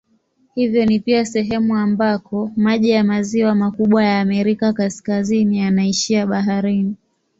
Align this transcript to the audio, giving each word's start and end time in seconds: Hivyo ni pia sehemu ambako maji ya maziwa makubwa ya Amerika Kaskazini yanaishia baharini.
Hivyo 0.55 0.85
ni 0.85 0.99
pia 0.99 1.25
sehemu 1.25 1.75
ambako 1.75 2.51
maji 2.55 2.89
ya 2.89 3.03
maziwa 3.03 3.55
makubwa 3.55 4.03
ya 4.03 4.19
Amerika 4.21 4.73
Kaskazini 4.73 5.57
yanaishia 5.57 6.27
baharini. 6.27 6.95